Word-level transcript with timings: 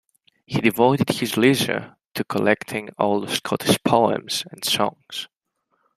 He 0.47 0.59
devoted 0.61 1.09
his 1.09 1.37
leisure 1.37 1.95
to 2.15 2.23
collecting 2.23 2.89
old 2.97 3.29
Scottish 3.29 3.77
poems 3.83 4.43
and 4.51 4.65
songs. 4.65 5.27